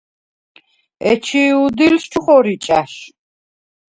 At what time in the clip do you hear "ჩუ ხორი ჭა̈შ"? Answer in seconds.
2.11-2.93